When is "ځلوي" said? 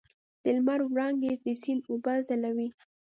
2.27-2.69